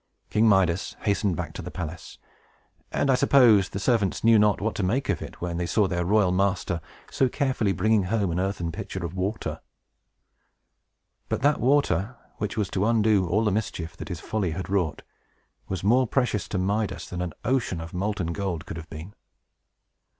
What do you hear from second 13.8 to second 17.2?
that his folly had wrought, was more precious to Midas